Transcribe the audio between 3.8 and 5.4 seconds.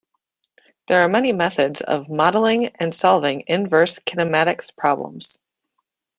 kinematics problems.